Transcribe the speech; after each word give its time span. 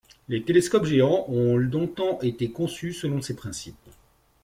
Les 0.29 0.41
télescopes 0.41 0.85
géants 0.87 1.25
ont 1.29 1.57
longtemps 1.57 2.17
été 2.21 2.49
conçus 2.49 2.91
selon 2.91 3.21
ses 3.21 3.35
principes. 3.35 3.77